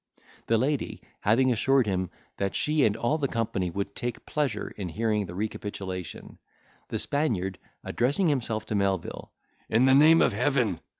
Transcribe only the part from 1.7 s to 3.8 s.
him, that she and all the company